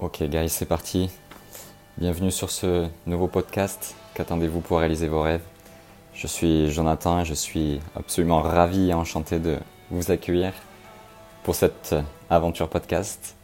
[0.00, 1.10] Ok guys, c'est parti.
[1.96, 3.96] Bienvenue sur ce nouveau podcast.
[4.14, 5.42] Qu'attendez-vous pour réaliser vos rêves?
[6.14, 9.56] Je suis Jonathan et je suis absolument ravi et enchanté de
[9.90, 10.52] vous accueillir
[11.42, 11.96] pour cette
[12.30, 13.34] aventure podcast.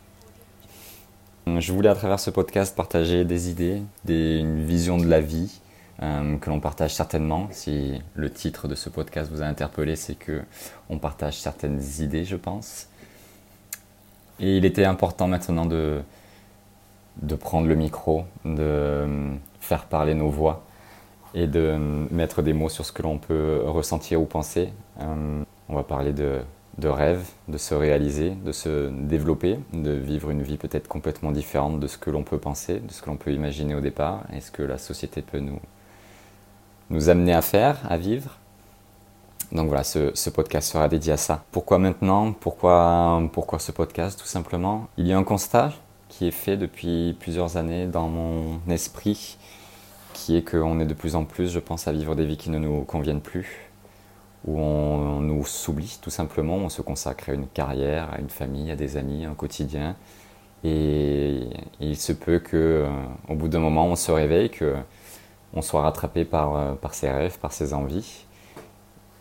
[1.49, 5.61] Je voulais à travers ce podcast partager des idées, une vision de la vie
[6.05, 7.49] euh, que l'on partage certainement.
[7.51, 10.41] Si le titre de ce podcast vous a interpellé, c'est que
[10.89, 12.87] on partage certaines idées, je pense.
[14.39, 16.01] Et il était important maintenant de,
[17.23, 20.65] de prendre le micro, de euh, faire parler nos voix
[21.35, 24.73] et de euh, mettre des mots sur ce que l'on peut ressentir ou penser.
[25.01, 26.41] Euh, on va parler de,
[26.79, 31.81] de rêve, de se réaliser, de se développer, de vivre une vie peut-être complètement différente
[31.81, 34.41] de ce que l'on peut penser, de ce que l'on peut imaginer au départ, et
[34.41, 35.61] ce que la société peut nous,
[36.91, 38.39] nous amener à faire, à vivre.
[39.53, 41.45] Donc voilà, ce, ce, podcast sera dédié à ça.
[41.53, 42.33] Pourquoi maintenant?
[42.33, 45.71] Pourquoi, pourquoi ce podcast Tout simplement, il y a un constat
[46.09, 49.39] qui est fait depuis plusieurs années dans mon esprit,
[50.13, 52.51] qui est qu'on est de plus en plus, je pense, à vivre des vies qui
[52.51, 53.71] ne nous conviennent plus,
[54.47, 58.71] où on, nous s'oublie tout simplement, on se consacre à une carrière, à une famille,
[58.71, 59.97] à des amis, à un quotidien.
[60.65, 61.49] Et,
[61.81, 62.89] il se peut que, euh,
[63.29, 64.75] au bout d'un moment, on se réveille, que
[65.55, 68.25] on soit rattrapé par, euh, par ses rêves, par ses envies.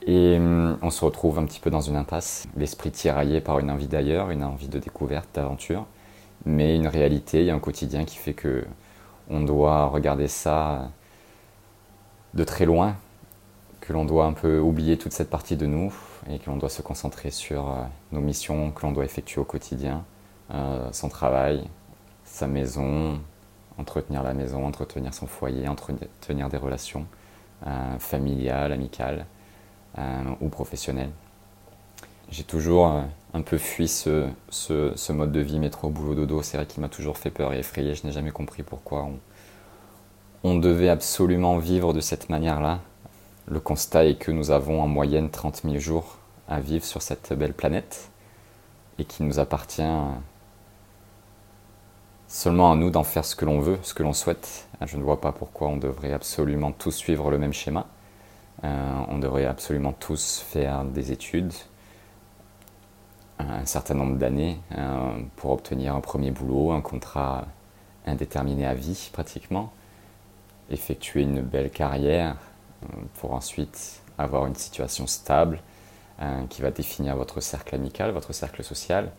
[0.06, 3.72] Et euh, on se retrouve un petit peu dans une impasse, l'esprit tiraillé par une
[3.72, 5.86] envie d'ailleurs, une envie de découverte, d'aventure
[6.46, 8.66] mais une réalité, il y a un quotidien qui fait que
[9.30, 10.92] on doit regarder ça
[12.34, 12.96] de très loin,
[13.82, 15.94] que l'on doit un peu oublier toute cette partie de nous
[16.30, 19.44] et que l'on doit se concentrer sur euh, nos missions que l'on doit effectuer au
[19.44, 20.06] quotidien,
[20.52, 21.68] euh, son travail,
[22.24, 23.20] sa maison,
[23.78, 27.06] entretenir la maison, entretenir son foyer, entretenir des relations
[27.68, 29.26] euh, familiales, amicales
[30.42, 31.12] ou professionnelles.
[32.32, 36.42] J'ai toujours un peu fui ce, ce, mode de vie métro, boulot, dodo.
[36.44, 37.96] C'est vrai qu'il m'a toujours fait peur et effrayé.
[37.96, 39.20] Je n'ai jamais compris pourquoi on,
[40.44, 42.80] on devait absolument vivre de cette manière-là.
[43.48, 46.18] Le constat est que nous avons en moyenne 30 000 jours
[46.48, 48.10] à vivre sur cette belle planète
[49.00, 49.82] et qu'il nous appartient
[52.28, 54.68] seulement à nous d'en faire ce que l'on veut, ce que l'on souhaite.
[54.86, 57.88] Je ne vois pas pourquoi on devrait absolument tous suivre le même schéma.
[58.64, 61.54] Euh, on devrait absolument tous faire des études,
[63.40, 67.46] un certain nombre d'années euh, pour obtenir un premier boulot, un contrat
[68.06, 69.72] indéterminé à vie pratiquement,
[70.70, 72.36] effectuer une belle carrière
[72.84, 75.60] euh, pour ensuite avoir une situation stable
[76.22, 79.12] euh, qui va définir votre cercle amical, votre cercle social,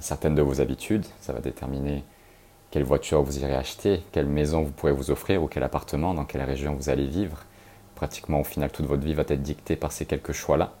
[0.00, 2.02] certaines de vos habitudes, ça va déterminer
[2.72, 6.24] quelle voiture vous irez acheter, quelle maison vous pourrez vous offrir ou quel appartement, dans
[6.24, 7.44] quelle région vous allez vivre.
[7.94, 10.72] Pratiquement au final toute votre vie va être dictée par ces quelques choix-là.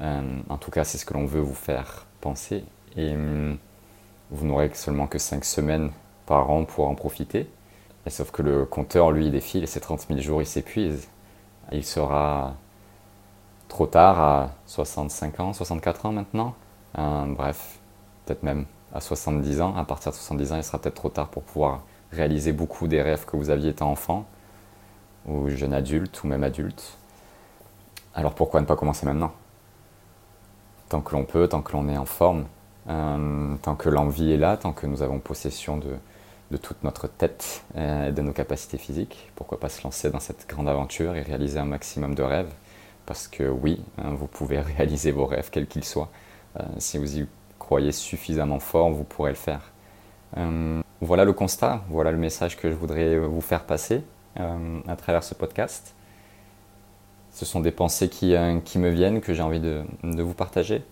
[0.00, 2.64] Euh, en tout cas, c'est ce que l'on veut vous faire penser.
[2.96, 3.58] Et hum,
[4.30, 5.90] vous n'aurez seulement que 5 semaines
[6.26, 7.48] par an pour en profiter.
[8.08, 11.08] Sauf que le compteur, lui, il défile et ces 30 000 jours, il s'épuise.
[11.72, 12.54] Il sera
[13.68, 16.54] trop tard à 65 ans, 64 ans maintenant.
[16.98, 17.78] Euh, bref,
[18.26, 19.76] peut-être même à 70 ans.
[19.76, 21.82] À partir de 70 ans, il sera peut-être trop tard pour pouvoir
[22.12, 24.26] réaliser beaucoup des rêves que vous aviez étant enfant,
[25.26, 26.98] ou jeune adulte, ou même adulte.
[28.14, 29.32] Alors pourquoi ne pas commencer maintenant?
[30.90, 32.44] Tant que l'on peut, tant que l'on est en forme,
[32.88, 37.62] euh, tant que l'envie est là, tant que nous avons possession de, toute notre tête
[37.76, 39.30] euh, et de nos capacités physiques.
[39.36, 42.52] Pourquoi pas se lancer dans cette grande aventure et réaliser un maximum de rêves?
[43.06, 46.10] Parce que oui, hein, vous pouvez réaliser vos rêves, quels qu'ils soient.
[46.58, 47.26] Euh, si vous y
[47.58, 49.72] croyez suffisamment fort, vous pourrez le faire.
[51.00, 54.02] voilà le constat, voilà le message que je voudrais vous faire passer
[54.36, 55.94] à travers ce podcast
[57.32, 60.34] ce sont des pensées qui, euh, qui me viennent, que j'ai envie de, de, vous
[60.34, 60.82] partager.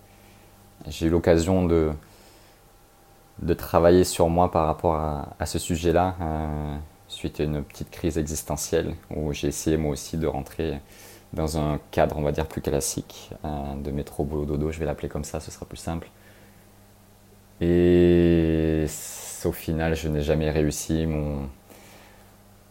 [0.87, 1.91] J'ai eu l'occasion de,
[3.43, 6.77] de travailler sur moi par rapport à, à ce sujet-là, euh,
[7.09, 10.81] suite à une petite crise existentielle, où j'ai essayé moi aussi de rentrer
[11.33, 14.87] dans un cadre, on va dire, plus classique, euh, de métro, boulot, dodo, je vais
[14.87, 16.09] l'appeler comme ça, ce sera plus simple.
[17.61, 18.87] Et
[19.45, 21.07] au final, je n'ai jamais réussi.
[21.07, 21.49] Mon,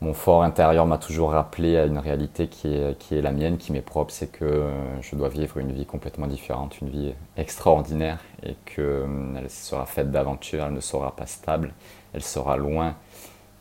[0.01, 3.57] mon fort intérieur m'a toujours rappelé à une réalité qui est, qui est la mienne,
[3.57, 7.13] qui m'est propre, c'est que euh, je dois vivre une vie complètement différente, une vie
[7.35, 11.73] extraordinaire, et qu'elle euh, sera faite d'aventure, elle ne sera pas stable,
[12.13, 12.95] elle sera loin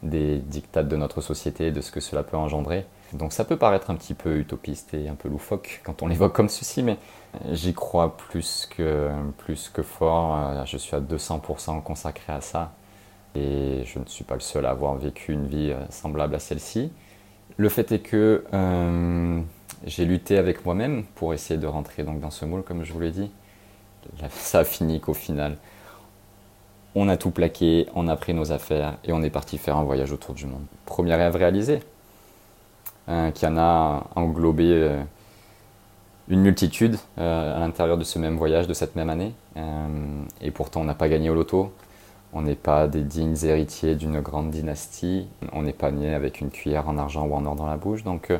[0.03, 2.85] des dictates de notre société et de ce que cela peut engendrer.
[3.15, 6.35] Donc ça peut paraître un petit peu utopiste et un peu loufoque quand on l'évoque
[6.35, 6.99] comme ceci, mais
[7.53, 12.73] j'y crois plus que, plus que fort, euh, je suis à 200% consacré à ça.
[13.37, 16.39] Et je ne suis pas le seul à avoir vécu une vie euh, semblable à
[16.39, 16.91] celle-ci.
[17.59, 19.41] Le fait est que euh,
[19.85, 23.01] j'ai lutté avec moi-même pour essayer de rentrer donc dans ce moule, comme je vous
[23.01, 23.31] l'ai dit.
[24.31, 25.57] Ça a fini qu'au final,
[26.95, 29.85] on a tout plaqué, on a pris nos affaires et on est parti faire un
[29.85, 30.65] voyage autour du monde.
[30.87, 31.81] Premier rêve réalisé,
[33.09, 35.03] hein, qui en a englobé euh,
[36.29, 39.33] une multitude à l'intérieur de ce même voyage, de cette même année.
[40.41, 41.73] Et pourtant, on n'a pas gagné au loto.
[42.37, 45.27] On n'est pas des dignes héritiers d'une grande dynastie.
[45.55, 48.05] On n'est pas né avec une cuillère en argent ou en or dans la bouche.
[48.05, 48.31] Donc,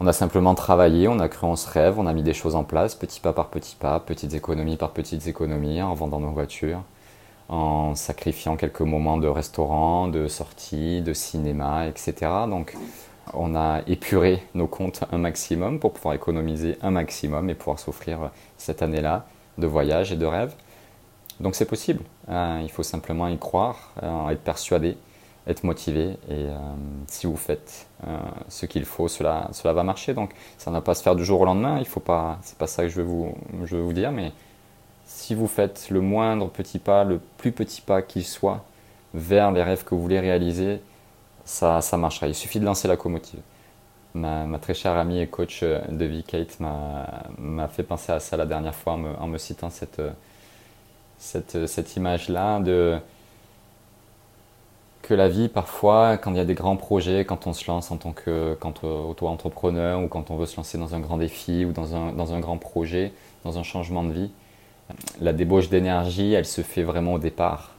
[0.00, 2.56] on a simplement travaillé, on a cru en ce rêve, on a mis des choses
[2.56, 6.32] en place, petit pas par petit pas, petites économies par petites économies, en vendant nos
[6.32, 6.82] voitures,
[7.48, 12.12] en sacrifiant quelques moments de restaurant, de sortie, de cinéma, etc.
[12.50, 12.74] Donc
[13.34, 18.32] on a épuré nos comptes un maximum pour pouvoir économiser un maximum et pouvoir s'offrir
[18.58, 19.26] cette année-là
[19.58, 20.54] de voyage et de rêve.
[21.40, 22.60] Donc c'est possible, hein.
[22.62, 24.96] il faut simplement y croire, euh, être persuadé
[25.46, 26.56] être motivé et euh,
[27.06, 30.14] si vous faites euh, ce qu'il faut, cela, cela va marcher.
[30.14, 32.58] Donc ça ne va pas se faire du jour au lendemain, il faut pas, c'est
[32.58, 33.34] pas ça que je veux vous,
[33.64, 34.32] je veux vous dire, mais
[35.06, 38.64] si vous faites le moindre petit pas, le plus petit pas qu'il soit
[39.12, 40.80] vers les rêves que vous voulez réaliser,
[41.44, 42.26] ça, ça marchera.
[42.26, 43.40] Il suffit de lancer la locomotive.
[44.14, 48.74] Ma, très chère amie et coach de Kate, m'a fait penser à ça la dernière
[48.74, 50.00] fois en me, en me citant cette,
[51.24, 52.98] cette, cette image-là de
[55.02, 57.90] que la vie, parfois, quand il y a des grands projets, quand on se lance
[57.90, 61.94] en tant qu'auto-entrepreneur ou quand on veut se lancer dans un grand défi ou dans
[61.94, 63.12] un, dans un grand projet,
[63.44, 64.30] dans un changement de vie,
[65.20, 67.74] la débauche d'énergie, elle se fait vraiment au départ.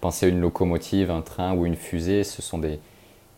[0.00, 2.80] Pensez à une locomotive, un train ou une fusée, ce sont des,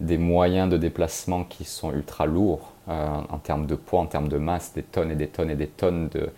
[0.01, 4.29] des moyens de déplacement qui sont ultra lourds euh, en termes de poids, en termes
[4.29, 6.31] de masse, des tonnes et des tonnes et des tonnes de,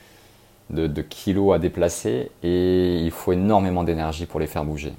[0.71, 4.93] de, kilos à déplacer et il faut énormément d'énergie pour les faire bouger.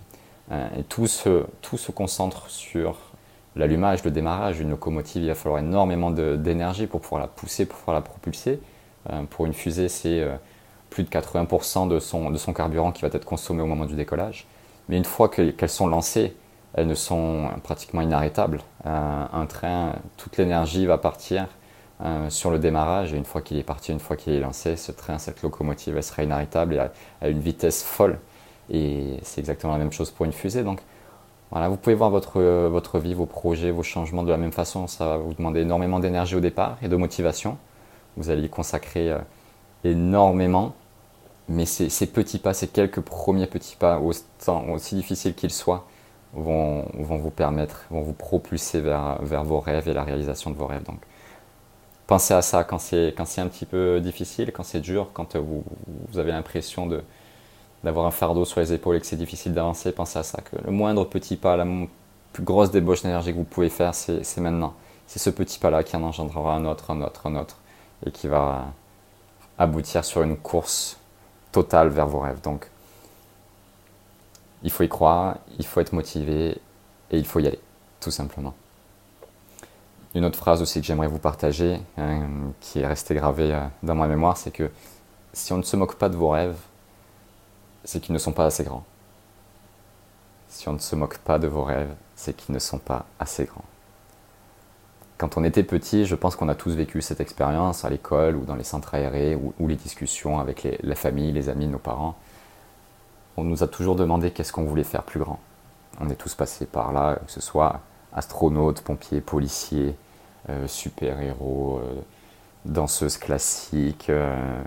[0.51, 2.98] Euh, tout se, tout se concentre sur
[3.56, 4.60] l'allumage, le démarrage.
[4.60, 8.60] Une locomotive, il va falloir énormément d'énergie pour pouvoir la pousser, pour pouvoir la propulser.
[9.12, 10.36] Euh, pour une fusée, c'est euh,
[10.89, 13.95] plus de 80% de son, de son carburant qui va être consommé au moment du
[13.95, 14.48] décollage.
[14.88, 16.36] Mais une fois qu'elles sont lancées,
[16.74, 18.62] elles ne sont pratiquement inarrêtables.
[18.86, 21.48] un train, toute l'énergie va partir
[22.30, 24.92] sur le démarrage et une fois qu'il est parti, une fois qu'il est lancé, ce
[24.92, 26.80] train, cette locomotive, elle sera inarrêtable et
[27.22, 28.19] à une vitesse folle.
[28.69, 30.63] Et c'est exactement la même chose pour une fusée.
[30.63, 30.80] Donc
[31.51, 34.88] voilà, vous pouvez voir votre, votre vie, vos projets, vos changements de la même façon.
[34.88, 37.57] Ça va vous demander énormément d'énergie au départ et de motivation.
[38.18, 39.18] Vous allez y consacrer euh,
[39.84, 40.75] énormément.
[41.48, 45.88] Mais ces, petits pas, ces quelques premiers petits pas, aussi difficiles qu'ils soient,
[46.34, 50.56] vont, vont, vous permettre, vont vous propulser vers, vers vos rêves et la réalisation de
[50.56, 50.84] vos rêves.
[52.10, 55.64] Pensez à ça quand c'est un petit peu difficile, quand c'est dur, quand vous,
[56.10, 57.04] vous avez l'impression de,
[57.84, 60.42] d'avoir un fardeau sur les épaules et que c'est difficile d'avancer, pensez à ça.
[60.42, 61.68] Que le moindre petit pas, la
[62.34, 64.74] plus grosse débauche d'énergie que vous pouvez faire, c'est maintenant.
[65.06, 67.58] C'est ce petit pas-là qui en engendrera un autre, un autre, un autre,
[68.04, 68.66] et qui va
[69.60, 70.98] aboutir sur une course
[71.52, 72.42] totale vers vos rêves.
[72.42, 72.72] Donc,
[74.64, 76.58] il faut y croire, il faut être motivé,
[77.12, 77.60] et il faut y aller,
[78.00, 78.56] tout simplement.
[80.16, 82.28] Une autre phrase aussi que j'aimerais vous partager, hein,
[82.62, 84.72] qui est restée gravée euh, dans ma mémoire, c'est que
[85.34, 86.58] si on ne se moque pas de vos rêves,
[87.84, 88.84] c'est qu'ils ne sont pas assez grands.
[90.48, 93.46] Si on ne se moque pas de vos rêves, c'est qu'ils ne sont pas assez
[93.46, 93.64] grands.
[95.20, 98.46] Quand on était petit, je pense qu'on a tous vécu cette expérience à l'école ou
[98.46, 102.16] dans les centres aérés ou, les discussions avec la famille, les amis, nos parents.
[103.38, 105.40] On nous a toujours demandé qu'est-ce qu'on voulait faire plus grand.
[106.00, 107.81] On est tous passés par là, que ce soit
[108.14, 109.95] astronaute, pompier, policier,
[110.68, 112.02] super-héros, euh,
[112.66, 114.62] danseuse classique, euh,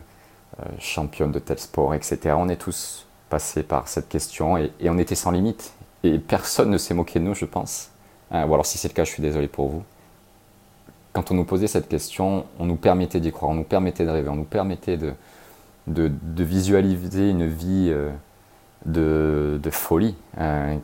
[0.61, 2.35] euh, championne de tel sport, etc.
[2.37, 5.73] On est tous passés par cette question et, on était sans limite.
[6.05, 7.91] Et personne ne s'est moqué de nous, je pense.
[8.33, 9.83] Euh, ou alors si c'est le cas, je suis désolé pour vous.
[11.13, 14.11] Quand on nous posait cette question, on nous permettait d'y croire, on nous permettait de
[14.11, 15.15] rêver, on nous permettait de,
[15.87, 16.11] de,
[16.45, 18.11] visualiser une vie euh,
[18.87, 20.17] de, de, folie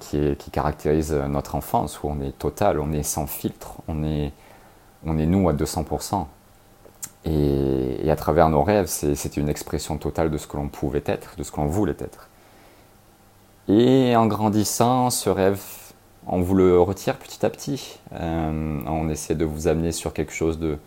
[0.00, 4.32] qui, qui, caractérise notre enfance, où on est total, on est sans filtre, on est,
[5.04, 6.26] on est nous à 200%.
[7.24, 11.36] Et, à travers nos rêves, c'était une expression totale de ce que l'on pouvait être,
[11.36, 12.28] de ce que l'on voulait être.
[13.68, 15.60] Et en grandissant, ce rêve,
[16.26, 17.98] on vous le retire petit à petit.
[18.14, 20.78] Euh, on essaie de vous amener sur quelque chose de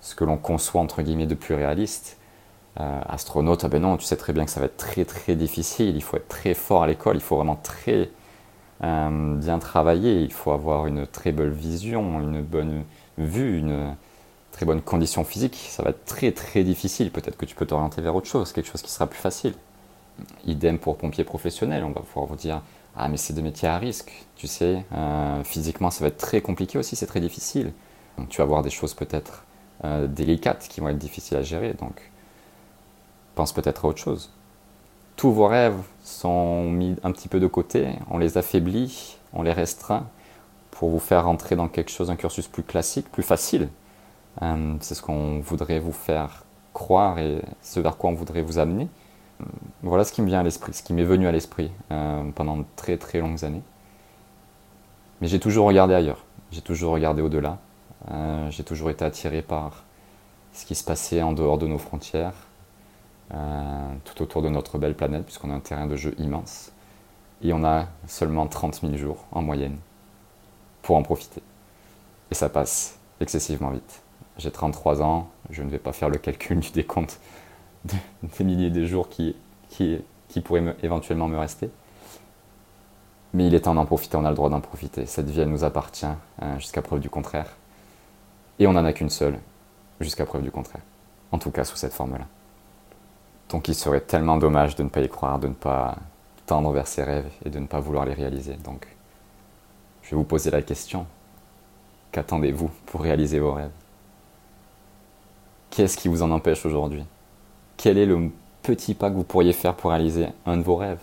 [0.00, 2.18] ce que l'on conçoit entre guillemets de plus réaliste.
[2.80, 5.36] Euh, astronaute, ah ben non, tu sais très bien que ça va être très très
[5.36, 5.94] difficile.
[5.94, 8.08] Il faut être très fort à l'école, il faut vraiment très
[8.82, 12.84] euh, bien travailler, il faut avoir une très belle vision, une bonne
[13.18, 13.94] vue, une,
[14.52, 17.10] très bonnes conditions physiques, ça va être très très difficile.
[17.10, 19.54] Peut-être que tu peux t'orienter vers autre chose, quelque chose qui sera plus facile.
[20.46, 22.62] Idem pour pompier professionnel, on va pouvoir vous dire
[22.94, 24.84] Ah, mais c'est des métiers à risque, tu sais.
[24.92, 27.72] Euh, physiquement, ça va être très compliqué aussi, c'est très difficile.
[28.28, 29.44] Tu vas avoir des choses peut-être
[29.84, 31.72] euh, délicates qui vont être difficiles à gérer.
[31.72, 32.10] Donc,
[33.34, 34.30] pense peut-être à autre chose.
[35.16, 39.52] tous vos rêves sont mis un petit peu de côté, on les affaiblit, on les
[39.52, 40.06] restreint
[40.82, 43.68] pour vous faire rentrer dans quelque chose, un cursus plus classique, plus facile.
[44.42, 48.58] Euh, c'est ce qu'on voudrait vous faire croire et ce vers quoi on voudrait vous
[48.58, 48.88] amener.
[49.40, 49.44] Euh,
[49.84, 52.56] voilà ce qui me vient à l'esprit, ce qui m'est venu à l'esprit euh, pendant
[52.56, 53.62] de très très longues années.
[55.20, 57.58] Mais j'ai toujours regardé ailleurs, j'ai toujours regardé au-delà,
[58.50, 59.84] j'ai toujours été attiré par
[60.52, 62.34] ce qui se passait en dehors de nos frontières,
[63.30, 66.72] tout autour de notre belle planète, puisqu'on a un terrain de jeu immense.
[67.40, 69.78] Et on a seulement 30 000 jours en moyenne
[70.82, 71.42] pour en profiter.
[72.30, 74.02] Et ça passe excessivement vite.
[74.38, 77.20] J'ai 33 ans, je ne vais pas faire le calcul du décompte
[77.84, 79.36] des milliers de jours qui,
[79.68, 80.00] qui,
[80.44, 81.70] pourraient éventuellement me rester.
[83.34, 85.06] Mais il est temps d'en profiter, on a le droit d'en profiter.
[85.06, 87.56] Cette vie, elle nous appartient hein, jusqu'à preuve du contraire.
[88.58, 89.38] Et on n'en a qu'une seule,
[90.00, 90.82] jusqu'à preuve du contraire.
[91.30, 92.26] En tout cas, sous cette forme-là.
[93.48, 95.96] Donc il serait tellement dommage de ne pas y croire, de ne pas
[96.46, 98.54] tendre vers ses rêves et de ne pas vouloir les réaliser.
[98.64, 98.86] Donc
[100.02, 101.06] je vais vous poser la question.
[102.10, 103.70] Qu'attendez-vous pour réaliser vos rêves?
[105.70, 107.04] Qu'est-ce qui vous en empêche aujourd'hui?
[107.76, 108.30] Quel est le
[108.62, 111.00] petit pas que vous pourriez faire pour réaliser un de vos rêves?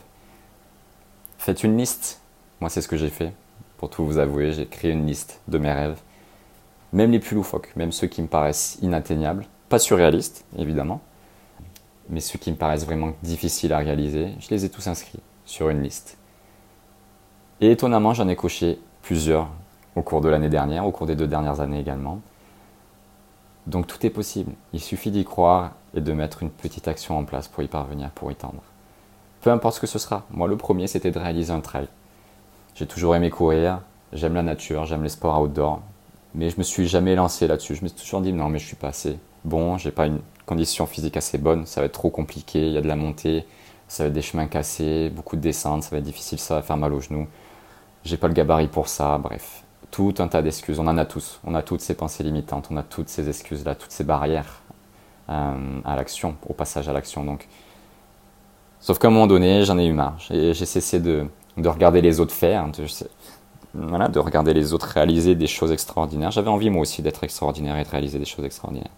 [1.39, 2.22] Faites une liste.
[2.60, 3.34] Moi, c'est ce que j'ai fait.
[3.77, 6.00] Pour tout vous avouer, j'ai créé une liste de mes rêves.
[6.94, 9.46] Même les plus loufoques, même ceux qui me paraissent inatteignables.
[9.70, 11.01] Pas surréalistes, évidemment.
[12.10, 15.70] Mais ceux qui me paraissent vraiment difficiles à réaliser, je les ai tous inscrits sur
[15.70, 16.18] une liste.
[17.62, 19.48] Et étonnamment, j'en ai coché plusieurs
[19.96, 22.22] au cours de l'année dernière, au cours des deux dernières années également.
[23.68, 24.53] Donc tout est possible.
[24.74, 28.10] Il suffit d'y croire et de mettre une petite action en place pour y parvenir,
[28.12, 28.63] pour y tendre.
[29.41, 30.25] Peu importe ce que ce sera.
[30.32, 31.88] Moi, le premier, c'était de réaliser un trail.
[32.75, 33.82] J'ai toujours aimé courir,
[34.13, 35.82] j'aime la nature, j'aime les sports outdoor,
[36.36, 37.75] mais je me suis jamais lancé là-dessus.
[37.75, 40.20] Je me suis toujours dit non, mais je suis pas assez bon, j'ai pas une
[40.46, 43.46] condition physique assez bonne, ça va être trop compliqué, il y a de la montée,
[43.88, 46.62] ça va être des chemins cassés, beaucoup de descentes, ça va être difficile, ça va
[46.62, 47.27] faire mal aux genoux
[48.03, 49.63] j'ai pas le gabarit pour ça, bref.
[49.91, 51.39] Tout un tas d'excuses, on en a tous.
[51.44, 54.62] On a toutes ces pensées limitantes, on a toutes ces excuses-là, toutes ces barrières
[55.29, 57.24] euh, à l'action, au passage à l'action.
[57.24, 57.48] Donc,
[58.79, 60.18] Sauf qu'à un moment donné, j'en ai eu marre.
[60.29, 61.27] J'ai cessé de,
[61.58, 66.32] de, regarder les autres faire, de, de regarder les autres réaliser des choses extraordinaires.
[66.32, 68.91] J'avais envie moi aussi d'être extraordinaire et de réaliser des choses extraordinaires.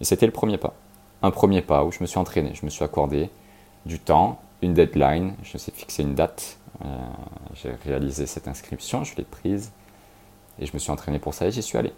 [0.00, 0.74] Et c'était le premier pas.
[1.22, 3.30] Un premier pas où je me suis entraîné, je me suis accordé
[3.86, 6.58] du temps, une deadline, je me suis fixé une date,
[7.54, 9.72] j'ai réalisé cette inscription, je l'ai prise
[10.58, 11.92] et je me suis entraîné pour ça et j'y suis allé.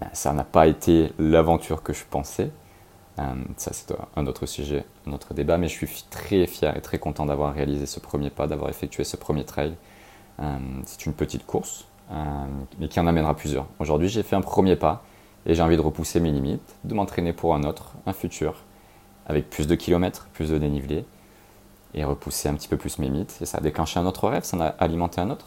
[0.00, 2.50] Ben, ça n'a pas été l'aventure que je pensais.
[3.18, 6.80] Euh, ça, c'est un autre sujet, un autre débat, mais je suis très fier et
[6.80, 9.74] très content d'avoir réalisé ce premier pas, d'avoir effectué ce premier trail.
[10.40, 11.86] Euh, c'est une petite course,
[12.78, 13.66] mais qui en amènera plusieurs.
[13.78, 15.02] Aujourd'hui, j'ai fait un premier pas
[15.46, 18.62] et j'ai envie de repousser mes limites, de m'entraîner pour un autre, un futur,
[19.26, 21.04] avec plus de kilomètres, plus de dénivelé,
[21.94, 23.38] et repousser un petit peu plus mes mythes.
[23.40, 25.46] Et ça a déclenché un autre rêve, ça a alimenté un autre.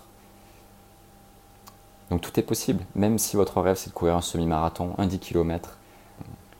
[2.09, 5.19] Donc tout est possible, même si votre rêve c'est de courir un semi-marathon, un 10
[5.19, 5.77] km,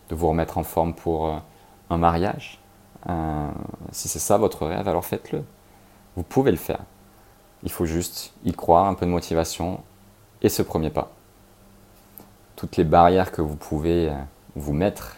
[0.09, 1.37] de vous remettre en forme pour euh,
[1.89, 2.59] un mariage.
[3.07, 3.49] Euh,
[3.91, 5.43] si c'est ça votre rêve, alors faites-le.
[6.15, 6.79] Vous pouvez le faire.
[7.63, 9.81] Il faut juste y croire, un peu de motivation
[10.41, 11.11] et ce premier pas.
[12.55, 14.15] Toutes les barrières que vous pouvez euh,
[14.55, 15.17] vous mettre,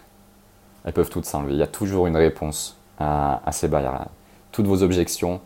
[0.84, 1.54] elles peuvent toutes s'enlever.
[1.54, 4.08] Il y a toujours une réponse à, à ces barrières-là
[4.58, 5.40] toutes vos objections,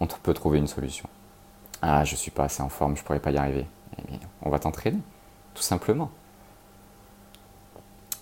[0.00, 1.08] on peut trouver une solution.
[1.80, 3.68] Ah, je suis pas assez en forme, je pourrais pas y arriver.
[3.98, 4.98] Eh on va t'entraîner,
[5.54, 6.10] tout simplement.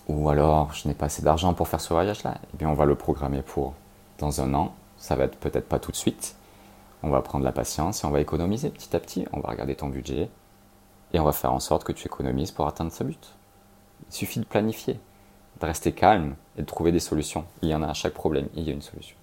[0.07, 2.35] Ou alors, je n'ai pas assez d'argent pour faire ce voyage-là.
[2.53, 3.73] Eh bien, on va le programmer pour
[4.19, 4.75] dans un an.
[4.97, 6.35] Ça va être peut-être pas tout de suite.
[7.01, 9.25] On va prendre la patience et on va économiser petit à petit.
[9.33, 10.29] On va regarder ton budget
[11.13, 13.33] et on va faire en sorte que tu économises pour atteindre ce but.
[14.07, 14.99] Il suffit de planifier,
[15.59, 17.45] de rester calme et de trouver des solutions.
[17.63, 19.15] Il y en a à chaque problème, il y a une solution.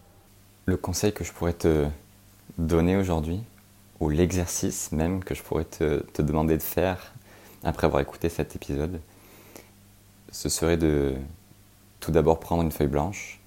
[0.69, 1.87] Le conseil que je pourrais te
[2.59, 3.41] donner aujourd'hui,
[4.01, 7.15] ou l'exercice même que je pourrais te, demander de faire
[7.65, 9.01] après avoir écouté cet épisode,
[10.31, 11.15] ce serait de
[12.01, 13.41] tout d'abord prendre une feuille blanche,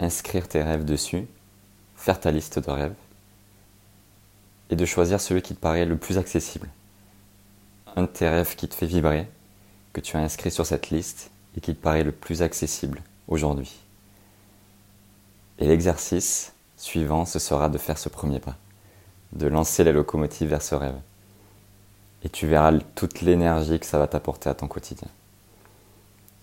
[0.00, 1.26] inscrire tes rêves dessus,
[1.96, 2.96] faire ta liste de rêves,
[4.70, 6.70] et de choisir celui qui te paraît le plus accessible.
[7.94, 9.28] Un de tes rêves qui te fait vibrer,
[9.92, 13.82] que tu as inscrit sur cette liste et qui te paraît le plus accessible aujourd'hui.
[15.58, 18.56] Et l'exercice suivant, ce sera de faire ce premier pas,
[19.32, 20.98] de lancer la locomotive vers ce rêve.
[22.24, 25.08] Et tu verras toute l'énergie que ça va t'apporter à ton quotidien.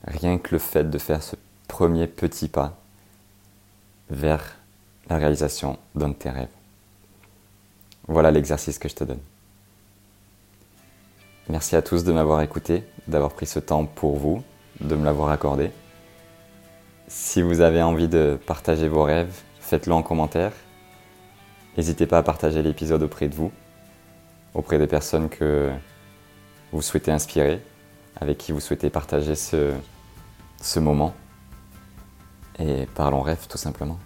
[0.05, 1.35] Rien que le fait de faire ce
[1.67, 2.77] premier petit pas
[4.09, 4.55] vers
[5.09, 6.47] la réalisation d'un de tes rêves.
[8.07, 9.19] Voilà l'exercice que je te donne.
[11.49, 14.43] Merci à tous de m'avoir écouté, d'avoir pris ce temps pour vous,
[14.81, 15.71] de me l'avoir accordé.
[17.07, 20.51] Si vous avez envie de partager vos rêves, faites-le en commentaire.
[21.77, 23.51] N'hésitez pas à partager l'épisode auprès de vous,
[24.55, 25.69] auprès des personnes que
[26.71, 27.61] vous souhaitez inspirer,
[28.15, 29.73] avec qui vous souhaitez partager ce,
[30.79, 31.13] moment.
[32.57, 33.99] Et parlons rêve tout simplement.